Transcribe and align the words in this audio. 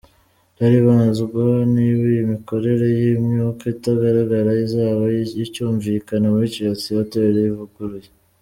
Haribazwa 0.59 1.43
niba 1.73 2.03
iyi 2.11 2.23
mikorere 2.33 2.85
y’imyuka 2.99 3.63
itagaragara 3.75 4.51
izaba 4.65 5.03
icyumvikana 5.43 6.25
muri 6.33 6.51
Chelsea 6.55 6.97
Hotel 6.99 7.35
ivuguruye. 7.51 8.09